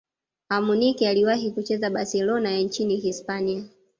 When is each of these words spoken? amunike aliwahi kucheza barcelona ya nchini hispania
amunike 0.49 1.07
aliwahi 1.09 1.51
kucheza 1.51 1.89
barcelona 1.89 2.51
ya 2.51 2.59
nchini 2.59 2.95
hispania 2.95 3.63